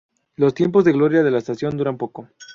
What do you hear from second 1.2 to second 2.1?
de la estación duraron